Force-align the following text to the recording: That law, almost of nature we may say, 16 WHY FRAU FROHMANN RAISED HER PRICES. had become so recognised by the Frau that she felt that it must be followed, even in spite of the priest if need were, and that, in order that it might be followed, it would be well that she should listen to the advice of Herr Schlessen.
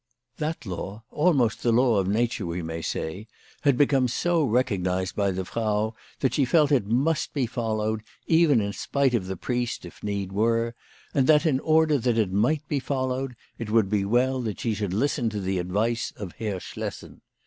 That 0.37 0.65
law, 0.65 1.03
almost 1.11 1.63
of 1.63 2.07
nature 2.07 2.47
we 2.47 2.63
may 2.63 2.81
say, 2.81 3.27
16 3.27 3.27
WHY 3.27 3.29
FRAU 3.29 3.29
FROHMANN 3.29 3.31
RAISED 3.37 3.61
HER 3.61 3.61
PRICES. 3.61 3.61
had 3.61 3.77
become 3.77 4.07
so 4.07 4.43
recognised 4.45 5.15
by 5.15 5.31
the 5.31 5.45
Frau 5.45 5.95
that 6.21 6.33
she 6.33 6.43
felt 6.45 6.69
that 6.71 6.75
it 6.77 6.85
must 6.87 7.33
be 7.35 7.45
followed, 7.45 8.01
even 8.25 8.61
in 8.61 8.73
spite 8.73 9.13
of 9.13 9.27
the 9.27 9.37
priest 9.37 9.85
if 9.85 10.01
need 10.03 10.31
were, 10.31 10.73
and 11.13 11.27
that, 11.27 11.45
in 11.45 11.59
order 11.59 11.99
that 11.99 12.17
it 12.17 12.33
might 12.33 12.67
be 12.67 12.79
followed, 12.79 13.35
it 13.59 13.69
would 13.69 13.91
be 13.91 14.03
well 14.03 14.41
that 14.41 14.59
she 14.59 14.73
should 14.73 14.93
listen 14.95 15.29
to 15.29 15.39
the 15.39 15.59
advice 15.59 16.11
of 16.15 16.31
Herr 16.39 16.59
Schlessen. 16.59 17.21